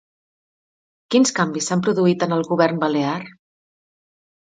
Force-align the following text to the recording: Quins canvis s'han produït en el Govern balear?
Quins 1.17 1.33
canvis 1.41 1.69
s'han 1.73 1.85
produït 1.89 2.27
en 2.29 2.37
el 2.41 2.45
Govern 2.51 2.83
balear? 2.89 3.17